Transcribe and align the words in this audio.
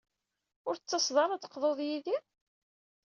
Ur 0.67 0.75
d-tettaseḍ 0.75 1.17
ad 1.33 1.41
teqḍuḍ 1.41 1.77
yid-i? 1.87 2.17